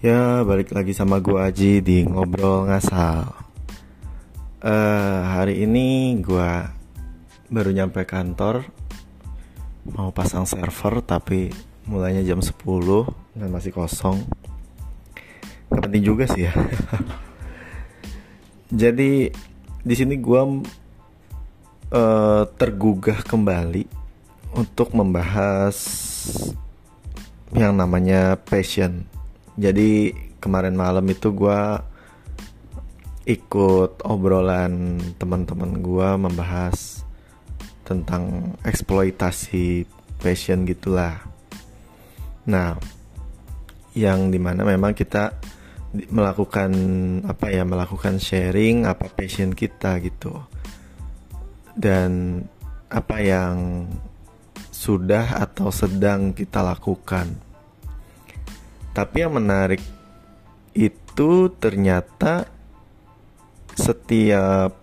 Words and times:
Ya, 0.00 0.40
balik 0.48 0.72
lagi 0.72 0.96
sama 0.96 1.20
gue 1.20 1.36
Aji 1.36 1.84
di 1.84 2.08
Ngobrol 2.08 2.72
Ngasal. 2.72 3.36
Uh, 4.64 5.20
Hari 5.28 5.68
ini 5.68 6.16
gue 6.24 6.50
baru 7.52 7.68
nyampe 7.68 8.08
kantor 8.08 8.64
Mau 9.92 10.08
pasang 10.08 10.48
server 10.48 11.04
tapi 11.04 11.52
mulainya 11.84 12.24
jam 12.24 12.40
10 12.40 12.48
dan 13.36 13.52
masih 13.52 13.76
kosong. 13.76 14.24
Gak 15.68 15.84
penting 15.84 16.00
juga 16.00 16.24
sih 16.32 16.48
ya. 16.48 16.56
Jadi 18.80 19.28
di 19.84 19.94
sini 20.00 20.16
gue 20.16 20.64
uh, 21.92 22.48
tergugah 22.56 23.20
kembali 23.20 23.84
untuk 24.56 24.96
membahas 24.96 25.76
yang 27.52 27.76
namanya 27.76 28.40
passion 28.40 29.19
jadi 29.60 30.16
kemarin 30.40 30.72
malam 30.72 31.04
itu 31.12 31.36
gue 31.36 31.60
ikut 33.28 34.00
obrolan 34.08 34.96
teman-teman 35.20 35.84
gue 35.84 36.08
membahas 36.16 37.04
tentang 37.84 38.56
eksploitasi 38.64 39.84
passion 40.16 40.64
gitulah. 40.64 41.20
Nah, 42.48 42.80
yang 43.92 44.32
di 44.32 44.40
mana 44.40 44.64
memang 44.64 44.96
kita 44.96 45.36
melakukan 46.08 46.70
apa 47.26 47.52
ya 47.52 47.66
melakukan 47.66 48.16
sharing 48.22 48.86
apa 48.86 49.10
passion 49.10 49.50
kita 49.50 49.98
gitu 49.98 50.38
dan 51.74 52.42
apa 52.86 53.18
yang 53.18 53.84
sudah 54.70 55.42
atau 55.42 55.74
sedang 55.74 56.30
kita 56.30 56.62
lakukan 56.62 57.49
tapi 58.90 59.22
yang 59.22 59.34
menarik 59.34 59.82
itu 60.74 61.50
ternyata 61.58 62.46
setiap 63.74 64.74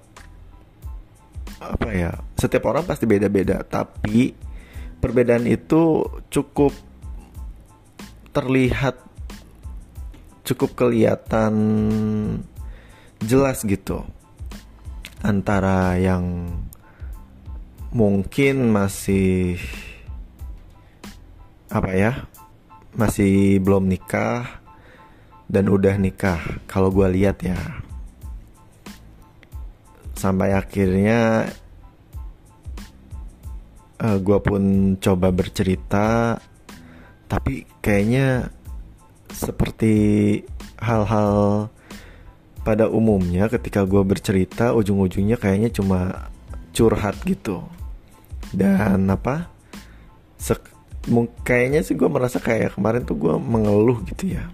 apa 1.58 1.90
ya 1.92 2.12
setiap 2.38 2.70
orang 2.70 2.86
pasti 2.86 3.10
beda-beda. 3.10 3.66
Tapi 3.66 4.32
perbedaan 5.02 5.50
itu 5.50 6.06
cukup 6.30 6.74
terlihat 8.32 9.02
cukup 10.46 10.78
kelihatan 10.78 11.54
jelas 13.20 13.66
gitu 13.66 14.06
antara 15.26 15.98
yang 15.98 16.54
mungkin 17.90 18.70
masih 18.70 19.58
apa 21.68 21.92
ya 21.98 22.14
masih 22.98 23.62
belum 23.62 23.86
nikah 23.86 24.60
dan 25.48 25.70
udah 25.70 25.96
nikah. 25.96 26.42
Kalau 26.66 26.90
gue 26.90 27.08
lihat 27.14 27.46
ya 27.46 27.58
sampai 30.18 30.58
akhirnya 30.58 31.46
uh, 34.02 34.06
eh, 34.10 34.18
gue 34.18 34.38
pun 34.42 34.64
coba 34.98 35.30
bercerita 35.30 36.42
tapi 37.30 37.70
kayaknya 37.86 38.50
seperti 39.30 39.94
hal-hal 40.82 41.70
pada 42.66 42.90
umumnya 42.90 43.46
ketika 43.48 43.86
gue 43.86 44.02
bercerita 44.02 44.74
ujung-ujungnya 44.74 45.38
kayaknya 45.38 45.70
cuma 45.72 46.32
curhat 46.74 47.16
gitu. 47.24 47.62
Dan 48.52 49.12
apa 49.12 49.52
sek 50.40 50.77
kayaknya 51.44 51.82
sih 51.84 51.96
gue 51.96 52.10
merasa 52.12 52.38
kayak 52.44 52.76
kemarin 52.76 53.08
tuh 53.08 53.16
gue 53.16 53.36
mengeluh 53.40 54.04
gitu 54.08 54.36
ya. 54.36 54.46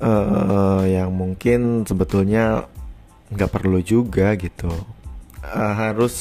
Uh, 0.00 0.88
yang 0.88 1.12
mungkin 1.12 1.84
sebetulnya 1.84 2.64
nggak 3.30 3.50
perlu 3.52 3.82
juga 3.84 4.32
gitu. 4.38 4.70
Uh, 5.44 5.74
harus 5.76 6.16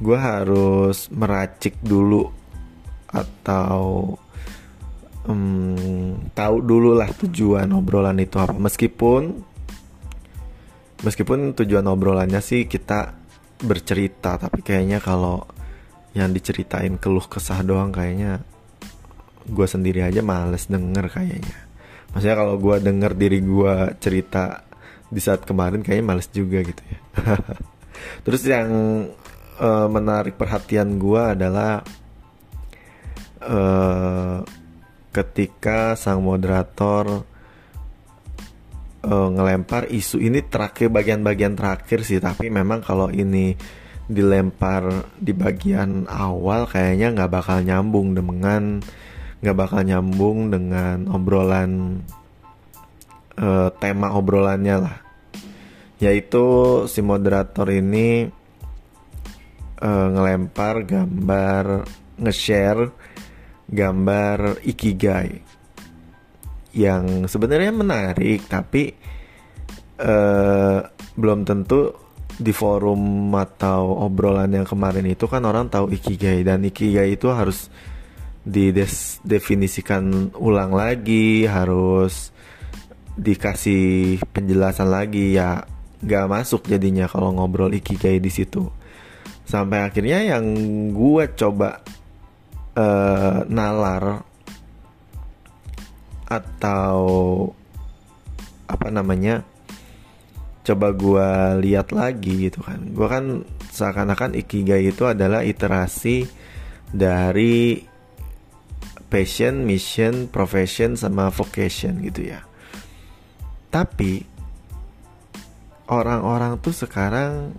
gue 0.00 0.18
harus 0.18 1.06
meracik 1.14 1.78
dulu 1.84 2.26
atau 3.14 4.18
um, 5.30 6.18
tahu 6.34 6.56
dulu 6.58 6.98
lah 6.98 7.08
tujuan 7.14 7.70
obrolan 7.70 8.18
itu 8.18 8.42
apa. 8.42 8.56
Meskipun 8.56 9.22
meskipun 11.04 11.52
tujuan 11.52 11.84
obrolannya 11.84 12.40
sih 12.40 12.64
kita 12.64 13.12
bercerita 13.60 14.40
tapi 14.40 14.64
kayaknya 14.64 14.98
kalau 14.98 15.46
yang 16.14 16.30
diceritain 16.30 16.94
keluh 16.96 17.26
kesah 17.26 17.60
doang 17.66 17.90
kayaknya. 17.90 18.40
Gue 19.44 19.66
sendiri 19.66 20.06
aja 20.06 20.22
males 20.22 20.70
denger 20.70 21.10
kayaknya. 21.10 21.58
Maksudnya 22.14 22.36
kalau 22.38 22.54
gue 22.56 22.76
denger 22.78 23.12
diri 23.18 23.42
gue 23.42 23.74
cerita 23.98 24.62
di 25.10 25.20
saat 25.20 25.42
kemarin 25.42 25.82
kayaknya 25.82 26.06
males 26.06 26.30
juga 26.30 26.62
gitu 26.62 26.82
ya. 26.86 26.98
Terus 28.24 28.42
yang 28.46 28.68
uh, 29.58 29.88
menarik 29.90 30.38
perhatian 30.38 30.96
gue 31.02 31.22
adalah 31.34 31.82
uh, 33.42 34.38
ketika 35.10 35.98
sang 35.98 36.22
moderator 36.22 37.26
uh, 39.04 39.28
ngelempar 39.30 39.90
isu 39.90 40.18
ini 40.18 40.42
terakhir 40.46 40.90
bagian-bagian 40.94 41.58
terakhir 41.58 42.06
sih. 42.06 42.22
Tapi 42.22 42.48
memang 42.50 42.80
kalau 42.82 43.10
ini 43.10 43.54
dilempar 44.04 45.08
di 45.16 45.32
bagian 45.32 46.04
awal 46.04 46.68
kayaknya 46.68 47.16
nggak 47.16 47.32
bakal 47.32 47.58
nyambung 47.64 48.12
dengan 48.12 48.84
nggak 49.40 49.56
bakal 49.56 49.80
nyambung 49.80 50.52
dengan 50.52 51.08
obrolan 51.08 52.00
uh, 53.40 53.72
tema 53.80 54.12
obrolannya 54.12 54.76
lah. 54.76 54.96
Yaitu 56.00 56.44
si 56.84 57.00
moderator 57.00 57.64
ini 57.72 58.28
uh, 59.80 60.06
ngelempar 60.12 60.84
gambar 60.84 61.64
nge-share 62.20 62.92
gambar 63.72 64.60
ikigai. 64.68 65.40
Yang 66.74 67.32
sebenarnya 67.32 67.72
menarik 67.72 68.44
tapi 68.50 68.92
uh, 70.02 70.84
belum 71.14 71.46
tentu 71.46 72.03
di 72.34 72.50
forum 72.50 73.30
atau 73.34 74.04
obrolan 74.06 74.50
yang 74.50 74.66
kemarin 74.66 75.06
itu 75.06 75.30
kan 75.30 75.42
orang 75.46 75.70
tahu 75.70 75.94
ikigai 75.94 76.42
dan 76.42 76.66
ikigai 76.66 77.14
itu 77.14 77.30
harus 77.30 77.70
didefinisikan 78.44 80.34
ulang 80.36 80.74
lagi 80.76 81.48
harus 81.48 82.34
dikasih 83.14 84.18
penjelasan 84.34 84.90
lagi 84.90 85.38
ya 85.38 85.62
gak 86.04 86.28
masuk 86.28 86.68
jadinya 86.68 87.08
kalau 87.08 87.32
ngobrol 87.32 87.72
ikigai 87.72 88.20
di 88.20 88.28
situ. 88.28 88.68
Sampai 89.46 89.86
akhirnya 89.86 90.20
yang 90.20 90.44
gue 90.92 91.24
coba 91.38 91.80
uh, 92.76 93.46
nalar 93.48 94.24
atau 96.28 97.06
apa 98.64 98.88
namanya 98.88 99.44
coba 100.64 100.96
gue 100.96 101.28
lihat 101.68 101.92
lagi 101.92 102.48
gitu 102.48 102.64
kan. 102.64 102.80
Gue 102.96 103.06
kan 103.06 103.44
seakan-akan 103.68 104.32
ikigai 104.40 104.88
itu 104.88 105.04
adalah 105.04 105.44
iterasi 105.44 106.24
dari 106.88 107.84
passion, 109.12 109.68
mission, 109.68 110.26
profession 110.32 110.96
sama 110.96 111.28
vocation 111.28 112.00
gitu 112.00 112.32
ya. 112.32 112.40
Tapi 113.68 114.24
orang-orang 115.92 116.56
tuh 116.64 116.72
sekarang 116.72 117.52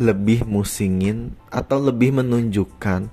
lebih 0.00 0.48
musingin 0.48 1.36
atau 1.52 1.76
lebih 1.76 2.16
menunjukkan 2.16 3.12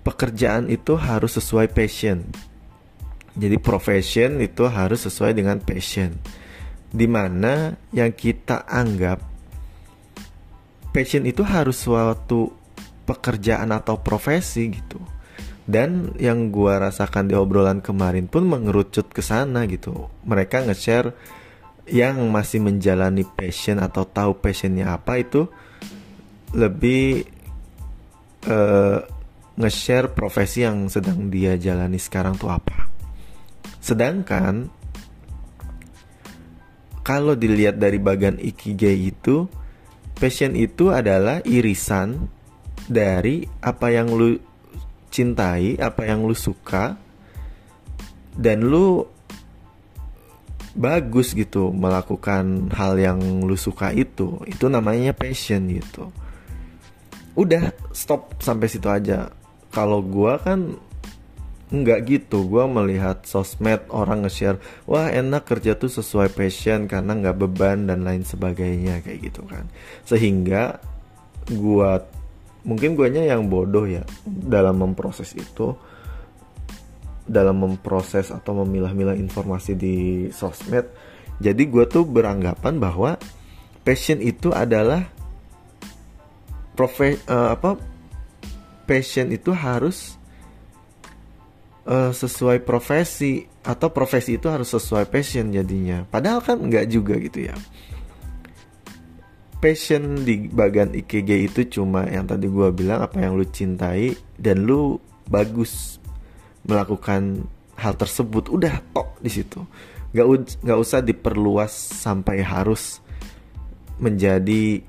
pekerjaan 0.00 0.72
itu 0.72 0.96
harus 0.96 1.36
sesuai 1.36 1.68
passion. 1.76 2.24
Jadi 3.36 3.60
profession 3.60 4.40
itu 4.40 4.64
harus 4.64 5.04
sesuai 5.04 5.36
dengan 5.36 5.60
passion 5.60 6.16
di 6.90 7.06
mana 7.06 7.78
yang 7.94 8.10
kita 8.10 8.66
anggap 8.66 9.22
passion 10.90 11.22
itu 11.22 11.46
harus 11.46 11.78
suatu 11.78 12.50
pekerjaan 13.06 13.70
atau 13.70 14.02
profesi 14.02 14.70
gitu. 14.74 14.98
Dan 15.70 16.18
yang 16.18 16.50
gua 16.50 16.82
rasakan 16.82 17.30
di 17.30 17.34
obrolan 17.38 17.78
kemarin 17.78 18.26
pun 18.26 18.42
mengerucut 18.42 19.06
ke 19.14 19.22
sana 19.22 19.70
gitu. 19.70 20.10
Mereka 20.26 20.66
nge-share 20.66 21.14
yang 21.86 22.18
masih 22.30 22.58
menjalani 22.58 23.22
passion 23.22 23.78
atau 23.78 24.02
tahu 24.02 24.38
passionnya 24.42 24.94
apa 24.94 25.22
itu 25.22 25.46
lebih 26.50 27.22
uh, 28.50 28.98
nge-share 29.54 30.10
profesi 30.10 30.66
yang 30.66 30.90
sedang 30.90 31.30
dia 31.30 31.54
jalani 31.54 32.02
sekarang 32.02 32.34
tuh 32.34 32.50
apa. 32.50 32.90
Sedangkan 33.78 34.79
kalau 37.00 37.34
dilihat 37.34 37.80
dari 37.80 37.96
bagian 37.96 38.36
ikigai 38.36 39.12
itu 39.12 39.48
passion 40.20 40.52
itu 40.52 40.92
adalah 40.92 41.40
irisan 41.48 42.28
dari 42.90 43.48
apa 43.64 43.88
yang 43.88 44.12
lu 44.12 44.36
cintai 45.10 45.80
apa 45.80 46.06
yang 46.06 46.22
lu 46.22 46.36
suka 46.36 46.94
dan 48.36 48.62
lu 48.62 49.04
bagus 50.74 51.34
gitu 51.34 51.74
melakukan 51.74 52.70
hal 52.74 52.94
yang 52.94 53.18
lu 53.42 53.58
suka 53.58 53.90
itu. 53.90 54.38
Itu 54.46 54.70
namanya 54.70 55.10
passion 55.14 55.66
gitu. 55.66 56.14
Udah 57.34 57.74
stop 57.90 58.38
sampai 58.42 58.70
situ 58.70 58.86
aja. 58.86 59.30
Kalau 59.70 60.02
gua 60.02 60.38
kan 60.38 60.78
nggak 61.70 62.00
gitu 62.10 62.50
gua 62.50 62.66
melihat 62.66 63.22
sosmed 63.22 63.86
orang 63.94 64.26
nge-share 64.26 64.58
wah 64.90 65.06
enak 65.06 65.46
kerja 65.46 65.78
tuh 65.78 65.86
sesuai 65.86 66.34
passion 66.34 66.90
karena 66.90 67.14
nggak 67.14 67.38
beban 67.38 67.86
dan 67.86 68.02
lain 68.02 68.26
sebagainya 68.26 69.02
kayak 69.06 69.30
gitu 69.30 69.46
kan. 69.46 69.70
Sehingga 70.02 70.82
gua 71.54 72.02
mungkin 72.66 72.92
guanya 72.98 73.24
yang 73.24 73.48
bodoh 73.48 73.88
ya 73.88 74.04
dalam 74.26 74.82
memproses 74.84 75.32
itu 75.32 75.72
dalam 77.24 77.62
memproses 77.62 78.34
atau 78.34 78.66
memilah-milah 78.66 79.16
informasi 79.16 79.72
di 79.78 79.96
sosmed 80.28 80.84
jadi 81.40 81.62
gue 81.64 81.88
tuh 81.88 82.04
beranggapan 82.04 82.76
bahwa 82.76 83.16
passion 83.80 84.20
itu 84.20 84.52
adalah 84.52 85.08
profe 86.76 87.16
uh, 87.24 87.56
apa 87.56 87.80
passion 88.84 89.32
itu 89.32 89.56
harus 89.56 90.19
uh, 91.90 92.12
sesuai 92.14 92.62
profesi 92.62 93.42
atau 93.66 93.90
profesi 93.90 94.38
itu 94.38 94.46
harus 94.46 94.70
sesuai 94.70 95.10
passion 95.10 95.50
jadinya. 95.50 96.06
Padahal 96.06 96.40
kan 96.40 96.62
nggak 96.62 96.86
juga 96.86 97.18
gitu 97.18 97.50
ya. 97.50 97.56
Passion 99.60 100.24
di 100.24 100.48
bagian 100.48 100.96
IKG 100.96 101.52
itu 101.52 101.60
cuma 101.68 102.08
yang 102.08 102.24
tadi 102.24 102.48
gue 102.48 102.72
bilang 102.72 103.04
apa 103.04 103.20
yang 103.20 103.36
lu 103.36 103.44
cintai 103.44 104.16
dan 104.40 104.64
lu 104.64 104.96
bagus 105.28 106.00
melakukan 106.64 107.44
hal 107.76 107.92
tersebut. 107.98 108.48
Udah 108.48 108.80
tok 108.96 109.20
di 109.20 109.28
situ. 109.28 109.60
Nggak 110.16 110.26
nggak 110.64 110.78
usah 110.80 111.04
diperluas 111.04 111.72
sampai 112.00 112.40
harus 112.40 113.04
menjadi 114.00 114.80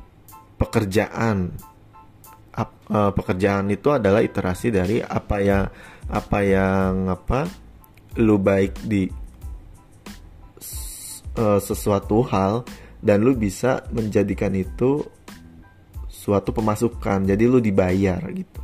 pekerjaan. 0.55 1.51
Uh, 2.91 3.07
pekerjaan 3.15 3.71
itu 3.71 3.87
adalah 3.87 4.19
iterasi 4.19 4.67
dari 4.75 4.99
apa 4.99 5.39
yang 5.39 5.63
apa 6.11 6.43
yang 6.43 7.07
apa 7.07 7.47
lu 8.19 8.35
baik 8.35 8.75
di 8.83 9.07
uh, 11.39 11.59
sesuatu 11.63 12.19
hal 12.27 12.67
dan 12.99 13.23
lu 13.23 13.31
bisa 13.33 13.87
menjadikan 13.95 14.51
itu 14.51 15.01
suatu 16.11 16.53
pemasukan. 16.53 17.25
Jadi 17.25 17.43
lu 17.47 17.57
dibayar 17.63 18.21
gitu. 18.29 18.61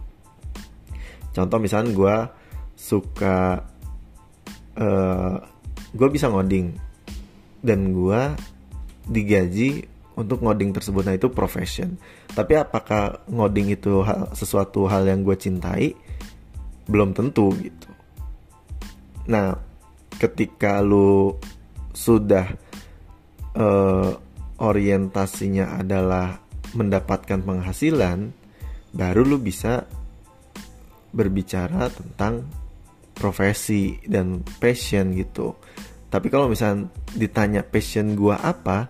Contoh 1.33 1.57
misalnya 1.57 1.89
gue 1.93 2.17
suka 2.77 3.65
uh, 4.77 4.83
eh, 4.83 5.35
gue 5.93 6.07
bisa 6.13 6.29
ngoding 6.29 6.77
dan 7.65 7.89
gue 7.93 8.21
digaji 9.09 9.85
untuk 10.17 10.45
ngoding 10.45 10.73
tersebut. 10.73 11.01
Nah 11.05 11.15
itu 11.17 11.29
profession. 11.33 11.97
Tapi 12.29 12.57
apakah 12.57 13.25
ngoding 13.29 13.73
itu 13.73 14.05
hal, 14.05 14.33
sesuatu 14.37 14.85
hal 14.85 15.09
yang 15.09 15.25
gue 15.25 15.33
cintai 15.37 15.93
belum 16.87 17.11
tentu 17.13 17.51
gitu. 17.59 17.91
Nah 19.27 19.55
ketika 20.17 20.81
lu 20.81 21.35
sudah 21.93 22.47
uh, 23.53 24.11
orientasinya 24.57 25.77
adalah 25.77 26.41
mendapatkan 26.73 27.41
penghasilan 27.43 28.33
baru 28.91 29.21
lu 29.23 29.37
bisa 29.37 29.85
berbicara 31.13 31.89
tentang 31.93 32.45
profesi 33.13 33.97
dan 34.05 34.45
passion 34.61 35.13
gitu. 35.13 35.57
Tapi 36.07 36.27
kalau 36.31 36.47
misalnya 36.47 36.87
ditanya 37.17 37.61
passion 37.65 38.15
gua 38.15 38.39
apa 38.39 38.87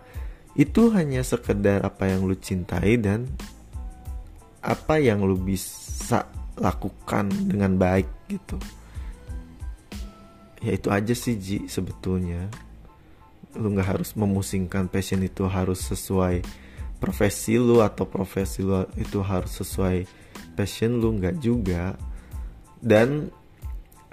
itu 0.58 0.90
hanya 0.94 1.22
sekedar 1.22 1.86
apa 1.86 2.10
yang 2.10 2.26
lu 2.26 2.36
cintai 2.38 2.98
dan 2.98 3.30
apa 4.62 5.00
yang 5.00 5.24
lu 5.24 5.38
bisa 5.38 6.28
lakukan 6.58 7.30
dengan 7.30 7.78
baik 7.78 8.10
gitu. 8.28 8.58
Ya 10.62 10.74
itu 10.74 10.90
aja 10.90 11.14
sih 11.14 11.38
Ji 11.38 11.70
sebetulnya. 11.70 12.50
Lu 13.54 13.74
nggak 13.74 13.98
harus 13.98 14.10
memusingkan 14.18 14.90
passion 14.90 15.22
itu 15.22 15.46
harus 15.46 15.86
sesuai 15.86 16.42
profesi 16.98 17.62
lu 17.62 17.86
atau 17.86 18.10
profesi 18.10 18.66
lu 18.66 18.82
itu 18.98 19.22
harus 19.22 19.54
sesuai 19.62 20.10
passion 20.58 20.98
lu 20.98 21.18
nggak 21.18 21.38
juga. 21.38 21.94
Dan 22.82 23.30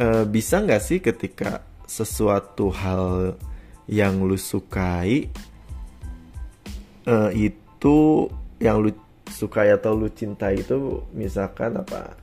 uh, 0.00 0.24
bisa 0.28 0.60
nggak 0.60 0.82
sih 0.84 1.00
ketika 1.00 1.64
sesuatu 1.84 2.72
hal 2.72 3.36
yang 3.84 4.24
lu 4.24 4.36
sukai 4.40 5.28
uh, 7.04 7.30
itu 7.32 8.28
yang 8.60 8.80
lu 8.80 8.90
sukai 9.28 9.72
atau 9.72 9.92
lu 9.92 10.08
cintai 10.08 10.64
itu 10.64 11.04
misalkan 11.12 11.76
apa 11.76 12.16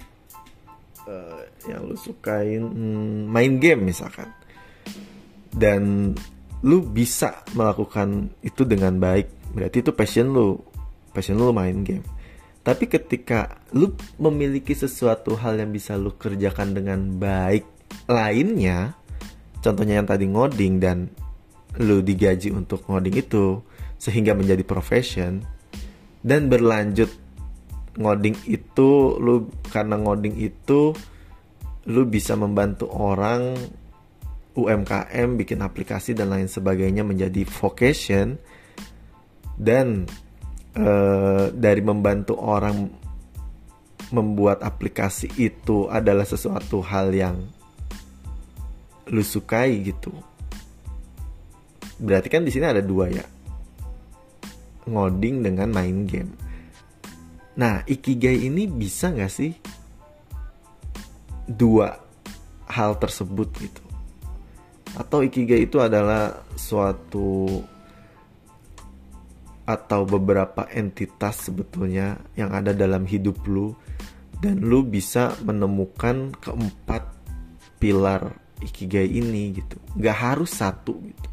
uh, 1.07 1.41
yang 1.69 1.87
lu 1.87 1.97
sukain 1.97 2.61
hmm, 2.61 3.29
main 3.29 3.57
game 3.61 3.89
misalkan. 3.89 4.29
Dan 5.51 6.13
lu 6.61 6.85
bisa 6.85 7.41
melakukan 7.57 8.31
itu 8.41 8.65
dengan 8.65 8.97
baik. 8.97 9.53
Berarti 9.53 9.83
itu 9.83 9.91
passion 9.91 10.31
lu. 10.31 10.57
Passion 11.11 11.37
lu 11.37 11.51
main 11.51 11.83
game. 11.83 12.05
Tapi 12.61 12.85
ketika 12.85 13.57
lu 13.73 13.97
memiliki 14.21 14.77
sesuatu 14.77 15.33
hal 15.33 15.57
yang 15.57 15.73
bisa 15.73 15.97
lu 15.97 16.13
kerjakan 16.13 16.77
dengan 16.77 17.17
baik 17.17 17.65
lainnya, 18.05 18.93
contohnya 19.65 19.97
yang 19.97 20.07
tadi 20.07 20.29
ngoding 20.29 20.77
dan 20.77 21.09
lu 21.81 22.05
digaji 22.05 22.53
untuk 22.53 22.85
ngoding 22.85 23.17
itu 23.17 23.63
sehingga 23.97 24.37
menjadi 24.37 24.61
profession 24.61 25.41
dan 26.21 26.49
berlanjut 26.49 27.09
ngoding 27.97 28.37
itu 28.47 29.19
lu 29.19 29.51
karena 29.67 29.99
ngoding 29.99 30.39
itu 30.39 30.95
lu 31.89 32.01
bisa 32.07 32.37
membantu 32.39 32.87
orang 32.87 33.57
UMKM 34.55 35.39
bikin 35.39 35.63
aplikasi 35.63 36.11
dan 36.11 36.31
lain 36.31 36.47
sebagainya 36.51 37.07
menjadi 37.07 37.47
vocation 37.47 38.35
dan 39.55 40.07
uh, 40.75 41.51
dari 41.51 41.81
membantu 41.83 42.35
orang 42.39 42.91
membuat 44.11 44.59
aplikasi 44.59 45.31
itu 45.39 45.87
adalah 45.87 46.27
sesuatu 46.27 46.83
hal 46.83 47.15
yang 47.15 47.37
lu 49.07 49.23
sukai 49.23 49.79
gitu. 49.87 50.11
Berarti 51.95 52.27
kan 52.27 52.43
di 52.43 52.51
sini 52.51 52.67
ada 52.67 52.83
dua 52.83 53.07
ya. 53.07 53.23
Ngoding 54.89 55.47
dengan 55.47 55.71
main 55.71 56.03
game. 56.03 56.50
Nah, 57.61 57.85
ikigai 57.85 58.49
ini 58.49 58.65
bisa 58.65 59.13
nggak 59.13 59.29
sih 59.29 59.53
dua 61.45 61.93
hal 62.65 62.97
tersebut 62.97 63.53
gitu? 63.61 63.83
Atau 64.97 65.21
ikigai 65.21 65.69
itu 65.69 65.77
adalah 65.77 66.41
suatu 66.57 67.61
atau 69.61 70.01
beberapa 70.09 70.65
entitas 70.73 71.47
sebetulnya 71.47 72.17
yang 72.33 72.49
ada 72.49 72.73
dalam 72.73 73.05
hidup 73.05 73.45
lu 73.45 73.77
dan 74.41 74.57
lu 74.57 74.81
bisa 74.81 75.37
menemukan 75.45 76.33
keempat 76.41 77.05
pilar 77.77 78.35
ikigai 78.57 79.05
ini 79.05 79.53
gitu 79.61 79.77
nggak 79.95 80.17
harus 80.17 80.51
satu 80.59 80.97
gitu 81.05 81.29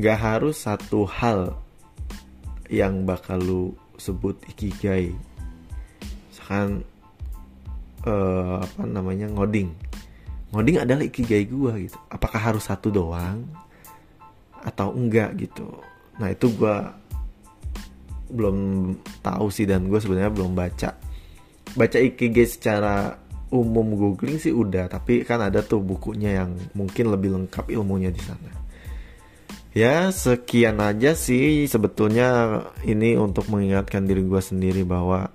nggak 0.00 0.18
harus 0.18 0.56
satu 0.66 1.04
hal 1.04 1.60
yang 2.72 3.04
bakal 3.04 3.38
lu 3.38 3.64
sebut 3.98 4.38
ikigai. 4.48 5.12
Misalkan 6.30 6.86
uh, 8.06 8.62
apa 8.62 8.82
namanya 8.86 9.28
ngoding. 9.28 9.74
Ngoding 10.54 10.80
adalah 10.80 11.04
ikigai 11.04 11.44
gua 11.50 11.76
gitu. 11.76 11.98
Apakah 12.08 12.40
harus 12.40 12.64
satu 12.70 12.88
doang 12.88 13.44
atau 14.64 14.94
enggak 14.96 15.36
gitu. 15.36 15.68
Nah 16.16 16.32
itu 16.32 16.48
gua 16.56 16.94
belum 18.28 18.92
tahu 19.24 19.48
sih 19.48 19.64
dan 19.64 19.88
gue 19.88 19.96
sebenarnya 19.96 20.32
belum 20.32 20.52
baca. 20.52 20.92
Baca 21.72 21.96
ikigai 21.96 22.44
secara 22.44 23.16
umum 23.48 23.96
googling 23.96 24.36
sih 24.36 24.52
udah 24.52 24.92
tapi 24.92 25.24
kan 25.24 25.40
ada 25.40 25.64
tuh 25.64 25.80
bukunya 25.80 26.44
yang 26.44 26.52
mungkin 26.76 27.08
lebih 27.08 27.32
lengkap 27.32 27.72
ilmunya 27.72 28.12
di 28.12 28.20
sana 28.20 28.67
ya 29.76 30.08
sekian 30.08 30.80
aja 30.80 31.12
sih 31.12 31.68
sebetulnya 31.68 32.60
ini 32.84 33.14
untuk 33.16 33.48
mengingatkan 33.52 34.08
diri 34.08 34.24
gue 34.24 34.42
sendiri 34.42 34.82
bahwa 34.84 35.28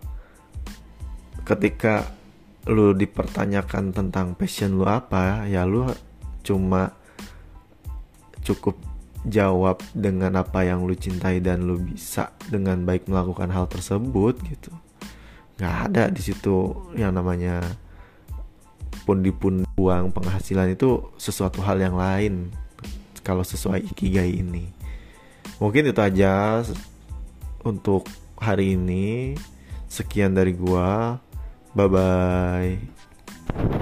ketika 1.43 2.07
lu 2.67 2.95
dipertanyakan 2.95 3.91
tentang 3.91 4.39
passion 4.39 4.79
lu 4.79 4.87
apa 4.87 5.43
ya 5.45 5.67
lu 5.67 5.91
cuma 6.43 6.95
cukup 8.43 8.75
jawab 9.23 9.79
dengan 9.95 10.35
apa 10.35 10.67
yang 10.67 10.83
lu 10.83 10.95
cintai 10.95 11.39
dan 11.39 11.63
lu 11.63 11.79
bisa 11.79 12.35
dengan 12.51 12.83
baik 12.83 13.07
melakukan 13.07 13.47
hal 13.51 13.71
tersebut 13.71 14.35
gitu. 14.43 14.71
Nggak 15.59 15.75
ada 15.89 16.03
di 16.11 16.21
situ 16.21 16.75
yang 16.99 17.15
namanya 17.15 17.63
pundi-pundi 19.07 19.63
uang 19.79 20.11
penghasilan 20.11 20.75
itu 20.75 20.99
sesuatu 21.15 21.63
hal 21.63 21.79
yang 21.79 21.95
lain 21.95 22.51
kalau 23.23 23.41
sesuai 23.41 23.87
ikigai 23.89 24.43
ini. 24.43 24.69
Mungkin 25.57 25.89
itu 25.89 25.99
aja 26.03 26.61
untuk 27.63 28.05
hari 28.37 28.75
ini. 28.75 29.39
Sekian 29.87 30.35
dari 30.35 30.53
gua. 30.53 31.17
Bye 31.73 31.89
bye 31.89 33.81